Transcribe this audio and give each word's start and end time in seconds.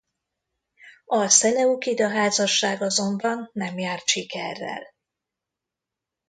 A 1.05 1.27
szeleukida 1.27 2.09
házasság 2.09 2.81
azonban 2.81 3.49
nem 3.53 3.77
járt 3.79 4.07
sikerrel. 4.07 4.93